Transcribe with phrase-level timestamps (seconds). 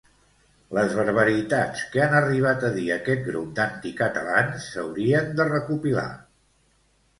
[0.77, 6.11] Les barbaritats que han arribat a dir aquest grup d'anticatalans s'haurien de recopilar.